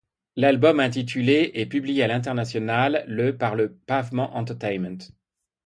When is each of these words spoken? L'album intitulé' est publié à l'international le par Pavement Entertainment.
L'album 0.35 0.79
intitulé' 0.79 1.51
est 1.53 1.67
publié 1.67 2.01
à 2.01 2.07
l'international 2.07 3.05
le 3.07 3.37
par 3.37 3.53
Pavement 3.85 4.35
Entertainment. 4.35 4.97